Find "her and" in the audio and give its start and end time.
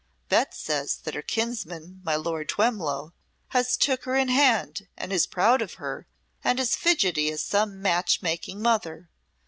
5.75-6.59